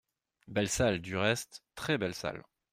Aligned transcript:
Belle 0.47 0.67
salle, 0.69 0.97
du 0.97 1.15
reste… 1.15 1.61
très 1.75 1.99
belle 1.99 2.15
salle… 2.15 2.41